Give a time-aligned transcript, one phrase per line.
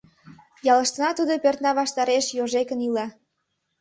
[0.71, 3.05] Ялыштына тудо пӧртна ваштареш йожекын ила.